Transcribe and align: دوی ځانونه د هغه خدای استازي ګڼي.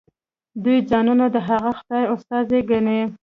دوی 0.63 0.77
ځانونه 0.89 1.25
د 1.35 1.37
هغه 1.47 1.71
خدای 1.79 2.03
استازي 2.13 2.59
ګڼي. 2.69 2.99